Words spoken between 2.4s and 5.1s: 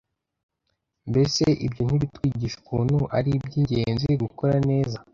ukuntu ari iby’ingenzi gukora neza